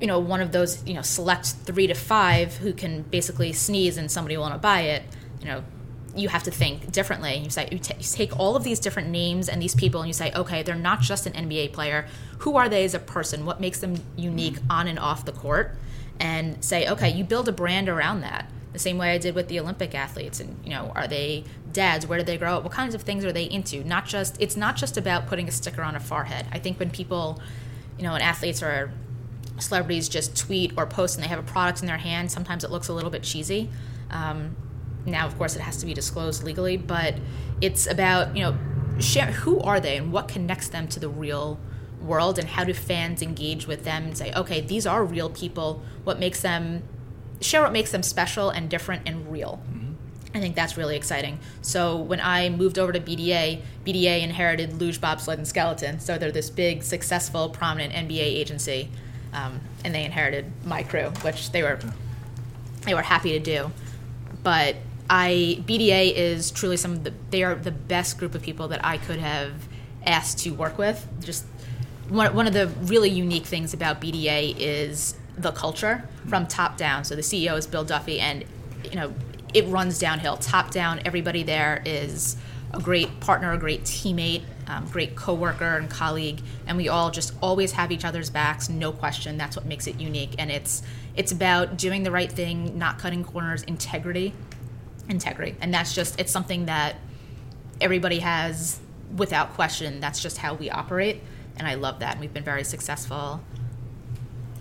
[0.00, 3.96] you know one of those you know select three to five who can basically sneeze
[3.96, 5.04] and somebody will want to buy it
[5.40, 5.62] you know
[6.14, 7.36] you have to think differently.
[7.36, 10.08] You say you, ta you take all of these different names and these people and
[10.08, 12.06] you say okay they're not just an nba player.
[12.40, 13.46] Who are they as a person?
[13.46, 14.70] What makes them unique mm.
[14.70, 15.76] on and off the court?
[16.20, 19.48] And say okay you build a brand around that the same way i did with
[19.48, 22.72] the olympic athletes and you know are they dads where did they grow up what
[22.72, 25.82] kinds of things are they into not just it's not just about putting a sticker
[25.82, 27.40] on a forehead i think when people
[27.98, 28.92] you know and athletes or
[29.58, 32.70] celebrities just tweet or post and they have a product in their hand, sometimes it
[32.70, 33.70] looks a little bit cheesy.
[34.10, 34.56] Um,
[35.06, 37.14] now, of course, it has to be disclosed legally, but
[37.60, 38.56] it's about you know,
[39.00, 41.58] share who are they and what connects them to the real
[42.00, 45.82] world, and how do fans engage with them and say, okay, these are real people.
[46.04, 46.82] What makes them
[47.42, 49.62] share what makes them special and different and real.
[50.34, 51.38] I think that's really exciting.
[51.60, 56.00] So when I moved over to BDA, BDA inherited Luge Bobsled and Skeleton.
[56.00, 58.88] So they're this big, successful, prominent NBA agency,
[59.34, 61.78] um, and they inherited my crew, which they were
[62.82, 63.70] they were happy to do.
[64.42, 64.76] But
[65.10, 68.84] I BDA is truly some of the they are the best group of people that
[68.84, 69.52] I could have
[70.06, 71.06] asked to work with.
[71.20, 71.44] Just
[72.08, 77.04] one, one of the really unique things about BDA is the culture from top down.
[77.04, 78.44] So the CEO is Bill Duffy, and
[78.84, 79.14] you know
[79.54, 80.36] it runs downhill.
[80.36, 82.36] Top down, everybody there is
[82.72, 87.34] a great partner, a great teammate, um, great coworker and colleague, and we all just
[87.42, 89.36] always have each other's backs, no question.
[89.36, 90.82] That's what makes it unique, and it's
[91.16, 94.32] it's about doing the right thing, not cutting corners, integrity,
[95.08, 96.96] integrity, and that's just it's something that
[97.80, 98.80] everybody has
[99.16, 100.00] without question.
[100.00, 101.22] That's just how we operate,
[101.56, 102.12] and I love that.
[102.12, 103.42] And we've been very successful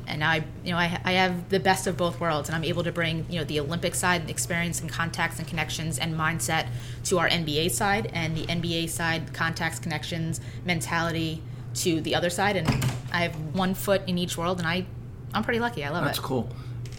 [0.08, 2.84] and I, you know, I, I have the best of both worlds, and I'm able
[2.84, 6.68] to bring, you know, the Olympic side experience and contacts and connections and mindset
[7.06, 11.42] to our NBA side, and the NBA side contacts, connections, mentality
[11.76, 12.68] to the other side, and
[13.14, 14.86] I have one foot in each world, and I,
[15.34, 15.84] I'm pretty lucky.
[15.84, 16.22] I love That's it.
[16.22, 16.50] That's cool.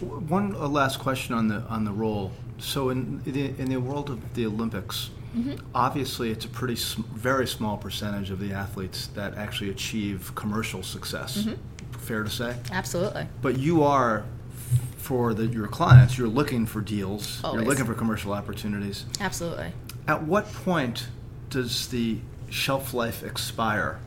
[0.01, 2.31] One last question on the on the role.
[2.57, 5.65] So in the, in the world of the Olympics, Mm-hmm.
[5.73, 10.83] obviously it's a pretty sm- very small percentage of the athletes that actually achieve commercial
[10.83, 11.37] success.
[11.39, 11.53] Mm-hmm.
[12.03, 12.55] Fair to say.
[12.71, 13.27] Absolutely.
[13.41, 14.25] But you are
[14.97, 16.17] for the, your clients.
[16.17, 17.41] You're looking for deals.
[17.43, 17.61] Always.
[17.61, 19.05] You're looking for commercial opportunities.
[19.19, 19.71] Absolutely.
[20.07, 21.07] At what point
[21.49, 22.17] does the
[22.49, 23.99] shelf life expire?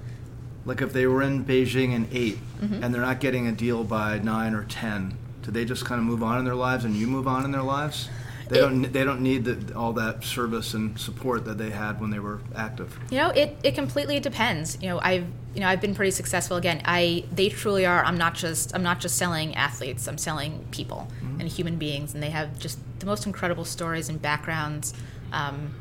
[0.65, 2.83] Like if they were in Beijing in 8 Mm-hmm.
[2.83, 6.07] and they're not getting a deal by nine or ten, do they just kind of
[6.07, 8.09] move on in their lives and you move on in their lives?
[8.49, 8.93] They It- don't.
[8.93, 12.41] They don't need the, all that service and support that they had when they were
[12.55, 12.97] active.
[13.11, 14.79] You know, it, it completely depends.
[14.81, 16.57] You know, I've you know I've been pretty successful.
[16.57, 18.05] Again, I they truly are.
[18.05, 20.07] I'm not just I'm not just selling athletes.
[20.07, 24.23] I'm selling people and human beings, and they have just the most incredible stories and
[24.23, 24.95] backgrounds.
[25.33, 25.75] Um,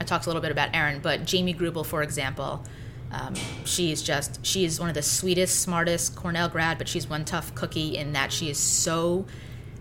[0.00, 2.64] I talked a little bit about Erin, but Jamie Greubel, for example,
[3.12, 7.54] um, she's just she's one of the sweetest, smartest Cornell grad, but she's one tough
[7.54, 9.26] cookie in that she is so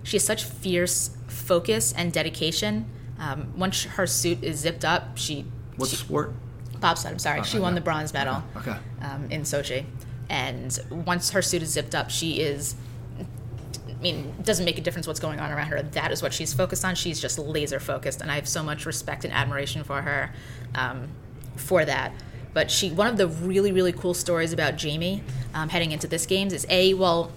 [0.03, 2.85] she has such fierce focus and dedication.
[3.19, 5.45] Um, once her suit is zipped up, she
[5.77, 6.33] What she- sport?
[6.79, 7.12] bobsled.
[7.13, 7.59] I'm sorry, she okay.
[7.63, 8.75] won the bronze medal Okay.
[9.01, 9.83] um, in Sochi,
[10.29, 12.75] and once her suit is zipped up, she is.
[13.19, 15.81] I mean, it doesn't make a difference what's going on around her.
[15.81, 16.95] That is what she's focused on.
[16.95, 20.31] She's just laser focused, and I have so much respect and admiration for her
[20.73, 21.09] um,
[21.57, 22.13] for that.
[22.53, 25.21] But she, one of the really, really cool stories about Jamie
[25.53, 27.31] um, heading into this games is a well,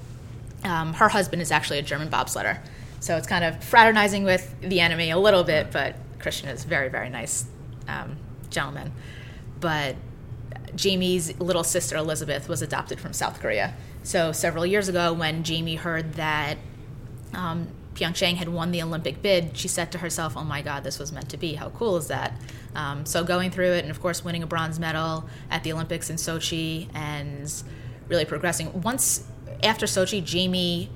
[0.64, 2.58] um, her husband is actually a German bobsledder,
[3.00, 5.70] so it's kind of fraternizing with the enemy a little bit.
[5.72, 7.44] But Christian is very, very nice
[7.88, 8.16] um,
[8.50, 8.92] gentleman.
[9.60, 9.96] But
[10.74, 13.74] Jamie's little sister Elizabeth was adopted from South Korea.
[14.02, 16.58] So several years ago, when Jamie heard that
[17.34, 20.98] um, Pyeongchang had won the Olympic bid, she said to herself, "Oh my God, this
[20.98, 21.54] was meant to be.
[21.54, 22.32] How cool is that?"
[22.74, 26.10] Um, so going through it, and of course winning a bronze medal at the Olympics
[26.10, 27.52] in Sochi, and
[28.08, 28.82] really progressing.
[28.82, 29.24] Once
[29.62, 30.90] after Sochi, Jamie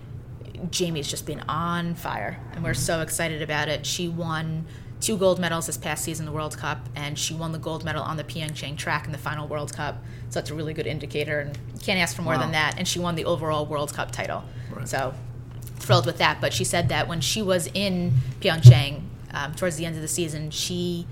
[0.70, 3.84] Jamie's just been on fire, and we're so excited about it.
[3.84, 4.66] She won
[5.00, 7.84] two gold medals this past season, in the World Cup, and she won the gold
[7.84, 9.96] medal on the Pyeongchang track in the final World Cup.
[10.30, 12.40] So that's a really good indicator, and can't ask for more Wow.
[12.40, 12.76] than that.
[12.78, 14.44] And she won the overall World Cup title.
[14.70, 14.88] Right.
[14.88, 15.12] So
[15.78, 16.40] thrilled with that.
[16.40, 19.02] But she said that when she was in Pyeongchang
[19.34, 21.06] um, towards the end of the season, she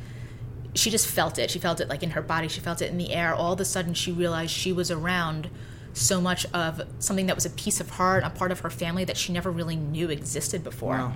[0.77, 1.51] she just felt it.
[1.51, 2.49] She felt it like in her body.
[2.49, 3.33] She felt it in the air.
[3.35, 5.49] All of a sudden, she realized she was around
[5.95, 9.05] so much of something that was a piece of her, a part of her family
[9.05, 10.99] that she never really knew existed before.
[10.99, 11.15] Wow.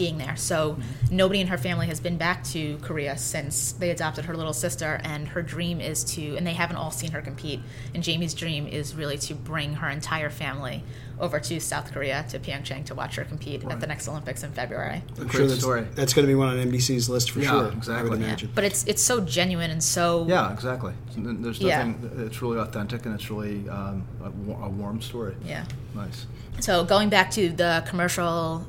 [0.00, 0.78] Being there, so
[1.10, 4.98] nobody in her family has been back to Korea since they adopted her little sister.
[5.04, 7.60] And her dream is to, and they haven't all seen her compete.
[7.92, 10.82] And Jamie's dream is really to bring her entire family
[11.20, 14.52] over to South Korea to Pyeongchang to watch her compete at the next Olympics in
[14.52, 15.02] February.
[15.18, 15.86] A I'm sure that's, story.
[15.94, 17.66] that's going to be one on NBC's list for Yeah, sure.
[17.66, 18.08] I exactly.
[18.08, 18.36] would Yeah.
[18.54, 20.94] But it's it's so genuine and so Yeah, exactly.
[21.14, 21.84] There's Yeah.
[21.84, 22.24] nothing.
[22.26, 24.28] It's really authentic and it's really um, a,
[24.64, 25.34] a warm story.
[25.44, 25.66] yeah.
[25.94, 26.24] Nice.
[26.60, 28.66] So going back to the commercial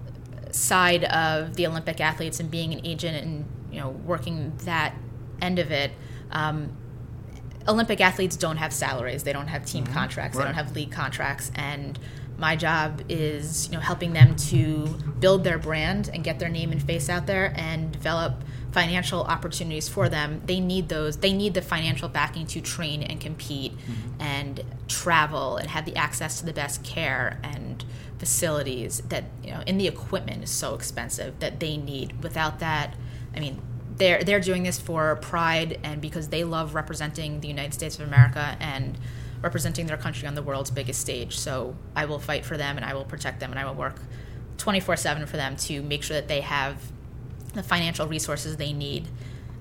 [0.51, 4.95] side of the Olympic athletes and being an agent and you know working that
[5.41, 5.91] end of it,
[6.31, 6.71] um,
[7.67, 9.23] Olympic athletes don't have salaries.
[9.23, 10.37] They don't have team contracts.
[10.37, 11.51] They don't have league contracts.
[11.55, 11.97] And
[12.37, 14.85] my job is you know helping them to
[15.19, 19.89] build their brand and get their name and face out there and develop financial opportunities
[19.89, 20.41] for them.
[20.45, 21.17] They need those.
[21.17, 23.73] They need the financial backing to train and compete
[24.19, 27.83] and travel and have the access to the best care and
[28.21, 32.21] facilities that you know and the equipment is so expensive that they need.
[32.21, 32.93] Without that,
[33.35, 33.59] I mean,
[33.97, 38.07] they're they're doing this for pride and because they love representing the United States of
[38.07, 38.95] America and
[39.41, 41.39] representing their country on the world's biggest stage.
[41.39, 43.99] So I will fight for them and I will protect them and I will work
[44.57, 46.91] 24/7 for them to make sure that they have
[47.55, 49.07] the financial resources they need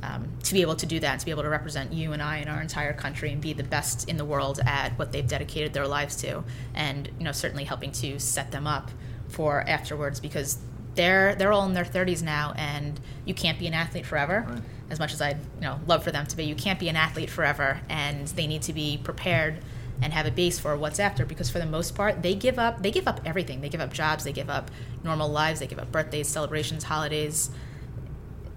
[0.02, 2.38] um, to be able to do that, to be able to represent you and I
[2.38, 5.72] and our entire country and be the best in the world at what they've dedicated
[5.72, 8.90] their lives to, and you know certainly helping to set them up
[9.28, 10.58] for afterwards because
[10.94, 14.46] they're they're all in their 30s now, and you can't be an athlete forever.
[14.48, 14.62] Right.
[14.90, 16.96] As much as I'd you know love for them to be, you can't be an
[16.96, 19.60] athlete forever, and they need to be prepared
[20.02, 22.82] and have a base for what's after because for the most part they give up
[22.82, 24.70] they give up everything they give up jobs they give up
[25.04, 27.50] normal lives they give up birthdays celebrations holidays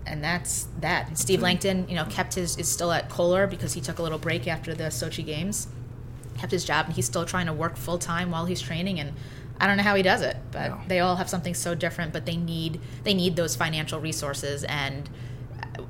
[0.05, 1.07] and that's that.
[1.07, 4.03] And Steve Langton, you know, kept his is still at Kohler because he took a
[4.03, 5.67] little break after the Sochi games,
[6.37, 8.99] kept his job, and he's still trying to work full time while he's training.
[8.99, 9.13] And
[9.59, 10.81] I don't know how he does it, but No.
[10.87, 12.13] they all have something so different.
[12.13, 15.09] But they need they need those financial resources, and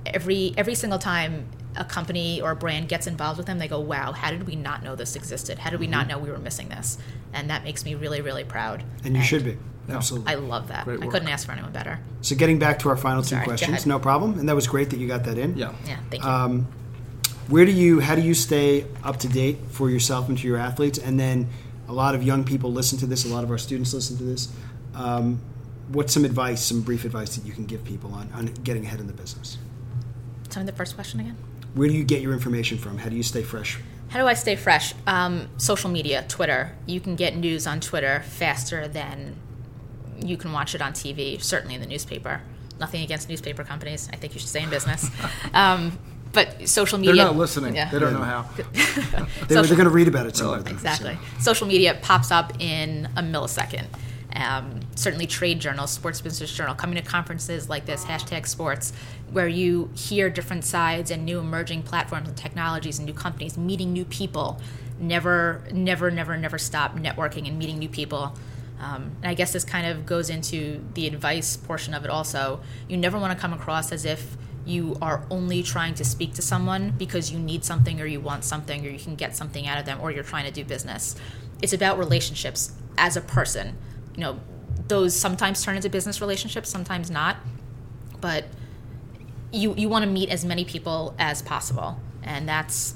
[0.05, 3.79] every every single time a company or a brand gets involved with them, they go,
[3.79, 5.59] "Wow, how did we not know this existed?
[5.59, 6.19] How did we not mm-hmm.
[6.19, 6.97] know we were missing this?"
[7.33, 8.83] And that makes me really, really proud.
[9.03, 9.57] And you should be.
[9.89, 10.31] Absolutely.
[10.31, 10.85] I love that.
[10.85, 11.11] Great I work.
[11.13, 11.99] couldn't ask for anyone better.
[12.21, 14.39] so getting back to our final two Sorry, go questions, no problem.
[14.39, 15.57] And that was great that you got that in.
[15.57, 15.73] Yeah.
[15.85, 16.29] Yeah, thank you.
[16.29, 16.67] Um,
[17.49, 20.57] where do you how do you stay up to date for yourself and to your
[20.57, 21.49] athletes and then
[21.89, 24.23] a lot of young people listen to this a lot of our students listen to
[24.23, 24.47] this
[24.95, 25.41] um,
[25.89, 29.01] what's some advice some brief advice that you can give people on, on getting ahead
[29.01, 29.57] in the business
[30.49, 31.35] Tell me the first question again.
[31.73, 34.35] where do you get your information from how do you stay fresh How do I
[34.35, 34.93] stay fresh?
[35.05, 36.71] Um, social media, Twitter.
[36.85, 39.35] You can get news on Twitter faster than
[40.23, 42.41] you can watch it on TV, certainly in the newspaper.
[42.79, 44.09] Nothing against newspaper companies.
[44.11, 45.09] I think you should stay in business.
[45.53, 45.97] um,
[46.33, 47.15] but social media.
[47.15, 47.75] They're not listening.
[47.75, 47.89] Yeah.
[47.89, 48.49] They don't know how.
[49.47, 50.59] they, are going to read about it some Really?
[50.59, 51.17] other time, Exactly.
[51.39, 53.85] Social media pops up in a millisecond.
[54.35, 58.91] Um, certainly, trade journals, Sports Business Journal, coming to conferences like this, hashtag sports,
[59.31, 63.93] where you hear different sides and new emerging platforms and technologies and new companies, meeting
[63.93, 64.59] new people.
[64.99, 68.35] Never, never, never, never stop networking and meeting new people.
[68.83, 72.59] Um, and I guess this kind of goes into the advice portion of it also.
[72.89, 76.41] You never want to come across as if you are only trying to speak to
[76.41, 79.77] someone because you need something or you want something or you can get something out
[79.77, 81.15] of them or you're trying to do business.
[81.61, 83.77] It's about relationships as a person.
[84.15, 84.39] You know,
[84.89, 87.37] those sometimes turn into business relationships, sometimes not.
[88.19, 88.45] But
[89.53, 92.95] you you want to meet as many people as possible, and that's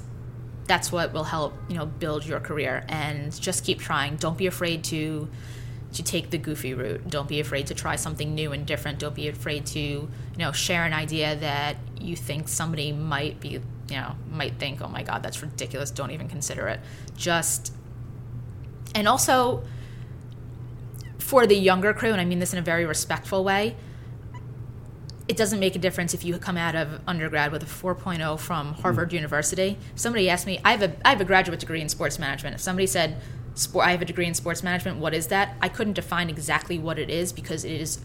[0.66, 2.84] that's what will help you know build your career.
[2.88, 4.16] And just keep trying.
[4.16, 5.28] Don't be afraid to
[5.98, 7.10] to take the goofy route.
[7.10, 9.00] Don't be afraid to try something new and different.
[9.00, 13.48] Don't be afraid to you know share an idea that you think somebody might be
[13.48, 15.90] you know might think, oh my god, that's ridiculous.
[15.90, 16.78] Don't even consider it.
[17.16, 17.72] Just
[18.94, 19.64] and also
[21.18, 23.74] for the younger crew, and I mean this in a very respectful way,
[25.26, 28.74] it doesn't make a difference if you come out of undergrad with a 4.0 from
[28.74, 29.14] Harvard mm.
[29.14, 29.76] University.
[29.96, 32.54] Somebody asked me, I have a I have a graduate degree in sports management.
[32.54, 33.20] If somebody said,
[33.58, 35.56] "Sport, I have a degree in sports management," what is that?
[35.60, 37.98] I couldn't define exactly what it is because it is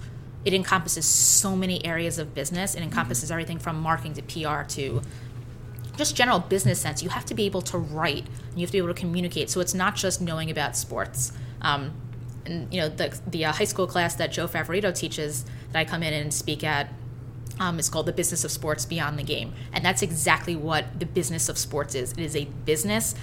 [0.45, 2.75] it encompasses so many areas of business.
[2.75, 5.01] It encompasses everything from marketing to PR to
[5.95, 7.01] just general business sense.
[7.01, 9.49] You have to be able to write and you have to be able to communicate.
[9.49, 11.31] So it's not just knowing about sports.
[11.61, 11.93] Um,
[12.45, 15.85] and you know the the uh, high school class that Joe Favorito teaches that I
[15.85, 16.89] come in and speak at
[17.59, 21.05] um, is called the business of sports beyond the game, and that's exactly what the
[21.05, 22.11] business of sports is.
[22.13, 23.15] It is a business.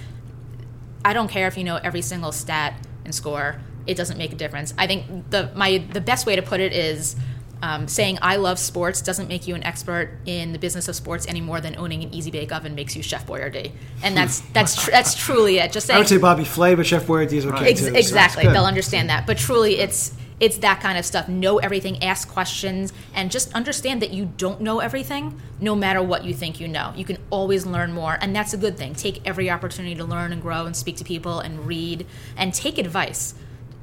[1.03, 2.73] I don't care if you know every single stat
[3.05, 4.73] and score; it doesn't make a difference.
[4.77, 7.15] I think the my the best way to put it is.
[7.63, 11.27] Um, saying I love sports doesn't make you an expert in the business of sports
[11.27, 14.83] any more than owning an easy bake oven makes you Chef Boyardee, and that's that's
[14.83, 15.71] tr- that's truly it.
[15.71, 17.93] Just saying, i would say bobby flay but chef boyardee is okay Ex- too so
[17.95, 18.45] exactly.
[18.45, 18.55] good.
[18.55, 19.27] They'll understand that.
[19.27, 20.11] But truly, it's
[20.41, 21.29] it's that kind of stuff.
[21.29, 25.39] Know everything, ask questions, and just understand that you don't know everything.
[25.59, 28.57] No matter what you think you know, you can always learn more, and that's a
[28.57, 28.95] good thing.
[28.95, 32.79] Take every opportunity to learn and grow, and speak to people, and read, and take
[32.79, 33.35] advice.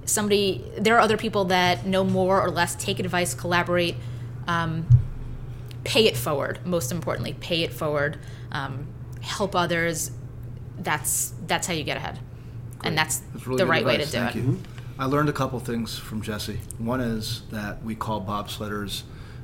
[0.05, 2.75] Somebody, there are other people that know more or less.
[2.75, 3.94] Take advice, collaborate.
[4.49, 4.87] Um,
[5.85, 6.59] pay it forward.
[6.66, 8.18] Most importantly, pay it forward.
[8.51, 8.88] Um,
[9.21, 10.11] help others.
[10.77, 12.18] That's that's how you get ahead,
[12.83, 14.38] and that's, That's really the right way to do Thank it.
[14.40, 14.61] You.
[14.98, 16.58] I learned a couple things from Jesse.
[16.78, 19.02] One is that we call bobsledders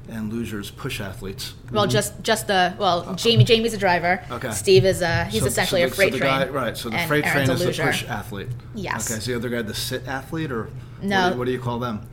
[0.08, 1.54] and lugers push athletes.
[1.70, 4.22] Well, just just the well, uh, Jamie Jamie's a driver.
[4.30, 4.50] Okay.
[4.50, 6.30] Steve is a he's So- essentially so a freight so train.
[6.30, 6.76] guy- right.
[6.76, 8.48] So the freight Erin's train is the push athlete.
[8.74, 9.10] Yes.
[9.10, 9.20] Okay.
[9.20, 10.68] So the other guy, the sit athlete, or
[11.00, 11.22] No.
[11.22, 12.06] What do, you, what do you call them?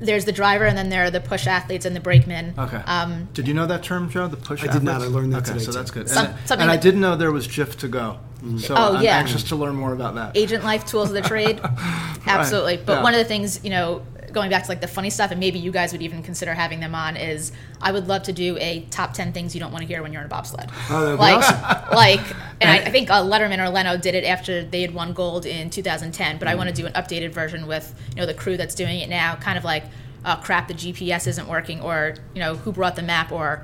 [0.00, 2.54] There's the driver, and then there are the push athletes and the brakemen.
[2.58, 2.76] Okay.
[2.76, 4.28] Um, did you know that term, Joe?
[4.28, 4.62] The push.
[4.62, 5.02] I did not.
[5.02, 5.78] I learned that okay, today, so too.
[5.78, 6.08] that's good.
[6.08, 8.18] Some- and something and I didn't know there was GIF to go.
[8.58, 9.18] So Oh, I'm yeah.
[9.18, 10.36] anxious to learn more about that.
[10.36, 11.60] agent life tools of the trade
[12.26, 13.02] absolutely but yeah.
[13.02, 15.58] one of the things you know going back to like the funny stuff and maybe
[15.58, 18.80] you guys would even consider having them on is i would love to do a
[18.90, 21.18] top 10 things you don't want to hear when you're in a bobsled Oh, that'd
[21.18, 21.94] be like awesome.
[21.94, 22.20] like
[22.60, 25.46] and I, I think uh, letterman or leno did it after they had won gold
[25.46, 28.56] in 2010 but i want to do an updated version with you know the crew
[28.56, 29.84] that's doing it now kind of like
[30.24, 33.62] uh, crap the gps isn't working or you know who brought the map or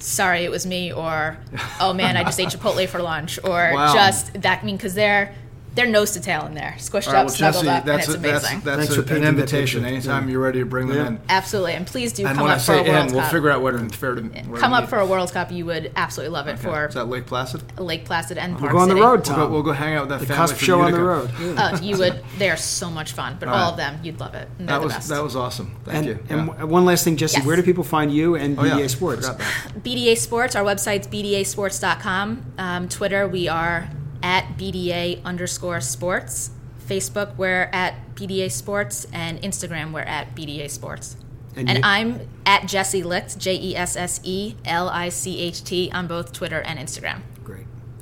[0.00, 1.38] sorry it was me or
[1.80, 3.94] oh man i just ate chipotle for lunch or Wow.
[3.94, 5.34] just that I mean because they're
[5.74, 8.08] they're nose to tail in there squished All right, up well, snuggled Jesse, up that's
[8.08, 9.84] and a, it's that's amazing that's Thanks a, for an invitation.
[9.84, 10.32] Anytime Yeah.
[10.32, 11.06] you're ready to bring them Yeah.
[11.08, 11.20] in.
[11.28, 13.50] absolutely and please do And come when I up for a world in, we'll figure
[13.50, 15.90] out where to fair to where come to up for a world cup you would
[15.96, 16.62] absolutely love it Okay.
[16.62, 17.62] for Is that Lake Placid?
[17.78, 19.04] lake placid and we'll Park go on the City.
[19.06, 20.92] road We'll go, we'll go hang out with that the family cusp from show on
[20.92, 21.48] the road Yeah.
[21.64, 23.70] uh, you would they are so much fun but all right.
[23.70, 25.74] of them you'd love it and they're That the was best that was awesome.
[25.84, 26.18] Thank and, you.
[26.60, 28.86] and one last thing, Jesse, where do people find you and Oh, BDA yeah.
[28.86, 29.26] Sports?
[29.26, 29.82] Forgot that.
[29.84, 32.44] BDA Sports, our website's bdasports.com.
[32.58, 33.88] Um, Twitter, we are
[34.24, 36.50] at BDA underscore sports.
[36.88, 39.06] Facebook, we're at BDA Sports.
[39.12, 41.16] And Instagram, we're at BDA Sports.
[41.54, 45.38] And And, you- I'm at Jesse Licht, J E S S E L I C
[45.40, 47.20] H T, on both Twitter and Instagram.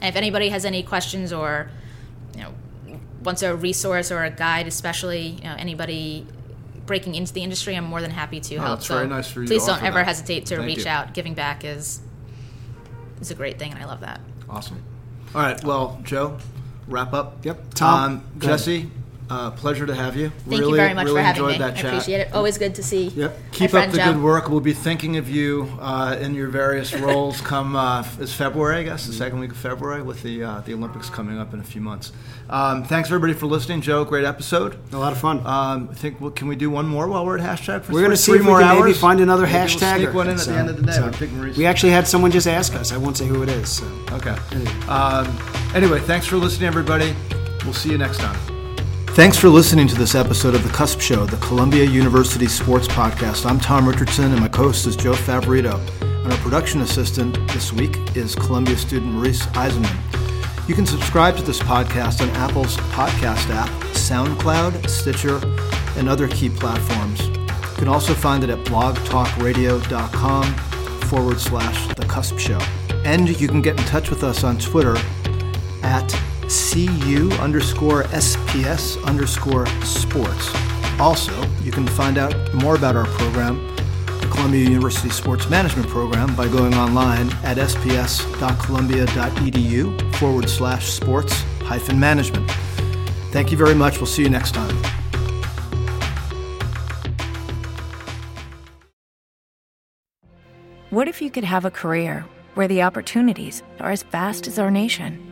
[0.02, 1.70] And if anybody has any questions or,
[2.34, 2.52] you know,
[3.22, 6.26] wants a resource or a guide, especially, you know, anybody
[6.86, 8.70] breaking into the industry, I'm more than happy to oh, help.
[8.70, 10.06] Oh, that's very nice for you Please don't ever that.
[10.06, 10.90] hesitate to Thank reach you.
[10.90, 11.14] out.
[11.14, 12.00] Giving back is
[13.20, 14.20] is a great thing, and I love that.
[14.50, 14.82] Awesome.
[15.34, 15.62] All right.
[15.64, 16.36] Well, Joe,
[16.88, 17.44] wrap up.
[17.44, 17.74] Yep.
[17.74, 18.22] Tom, Um.
[18.38, 18.90] Jesse,
[19.32, 20.28] uh, pleasure to have you.
[20.30, 21.58] Thank really, you very much really for having enjoyed me.
[21.58, 21.84] that I chat.
[21.86, 22.32] appreciate it.
[22.34, 23.08] Always good to see.
[23.08, 23.30] Yep.
[23.38, 24.12] my Keep up the Joe.
[24.12, 24.48] good work.
[24.50, 28.82] We'll be thinking of you uh, in your various roles come uh, it's February, I
[28.82, 31.64] guess, the second week of February, with the uh, the Olympics coming up in a
[31.64, 32.12] few months.
[32.50, 34.04] Um, thanks everybody for listening, Joe.
[34.04, 34.76] Great episode.
[34.92, 35.38] A lot of fun.
[35.46, 37.84] Um, I think well, can we do one more while we're at hashtag?
[37.84, 38.84] For We're going to three see if we more can hours?
[38.84, 39.96] maybe find another Maybe we'll hashtag.
[39.96, 40.92] Sneak one in at the end of the day.
[40.92, 41.56] So, with Pig Maurice.
[41.56, 42.92] we actually had someone just ask us.
[42.92, 43.68] I won't say who it is.
[43.70, 43.86] So.
[44.12, 44.36] Okay.
[44.88, 45.26] Um,
[45.74, 47.14] anyway, thanks for listening, everybody.
[47.64, 48.51] We'll see you next time.
[49.14, 53.44] Thanks for listening to this episode of The Cusp Show, the Columbia University Sports Podcast.
[53.44, 55.78] I'm Tom Richardson, and my co-host is Joe Favorito.
[56.00, 60.66] And our production assistant this week is Columbia student Maurice Eisenman.
[60.66, 65.38] You can subscribe to this podcast on Apple's podcast app, SoundCloud, Stitcher,
[65.98, 67.20] and other key platforms.
[67.28, 70.54] You can also find it at blogtalkradio.com
[71.10, 72.60] forward slash The Cusp Show.
[73.04, 74.96] And you can get in touch with us on Twitter
[75.82, 76.08] at
[76.52, 80.52] cu underscore sps underscore sports.
[81.00, 81.32] Also,
[81.62, 83.74] you can find out more about our program,
[84.20, 91.32] the Columbia University Sports Management Program, by going online at sps.columbia.edu forward slash sports
[91.62, 92.50] hyphen management.
[93.30, 93.96] Thank you very much.
[93.96, 94.76] We'll see you next time.
[100.90, 104.70] What if you could have a career where the opportunities are as vast as our
[104.70, 105.31] nation,